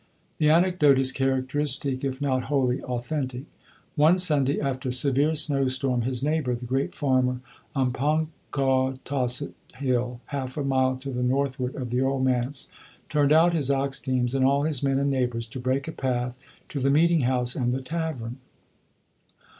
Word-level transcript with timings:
The 0.39 0.49
anecdote 0.49 0.97
is 0.97 1.11
characteristic, 1.11 2.03
if 2.03 2.19
not 2.19 2.45
wholly 2.45 2.81
authentic. 2.81 3.43
One 3.95 4.17
Sunday, 4.17 4.59
after 4.59 4.89
a 4.89 4.93
severe 4.93 5.35
snow 5.35 5.67
storm, 5.67 6.01
his 6.01 6.23
neighbor, 6.23 6.55
the 6.55 6.65
great 6.65 6.95
farmer 6.95 7.39
on 7.75 7.93
Ponkawtassett 7.93 9.53
Hill, 9.75 10.19
half 10.25 10.57
a 10.57 10.63
mile 10.63 10.97
to 10.97 11.11
the 11.11 11.21
northward 11.21 11.75
of 11.75 11.91
the 11.91 12.01
Old 12.01 12.25
Manse, 12.25 12.67
turned 13.09 13.31
out 13.31 13.53
his 13.53 13.69
ox 13.69 13.99
teams 13.99 14.33
and 14.33 14.43
all 14.43 14.63
his 14.63 14.81
men 14.81 14.97
and 14.97 15.11
neighbors 15.11 15.45
to 15.45 15.59
break 15.59 15.87
a 15.87 15.91
path 15.91 16.35
to 16.69 16.79
the 16.79 16.89
meeting 16.89 17.21
house 17.21 17.55
and 17.55 17.71
the 17.71 17.83
tavern. 17.83 18.37